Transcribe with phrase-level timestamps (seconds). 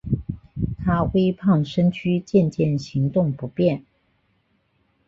[0.79, 3.85] 她微胖身躯渐渐行动不便